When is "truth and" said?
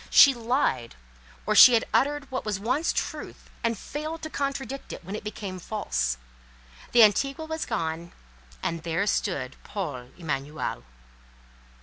2.91-3.77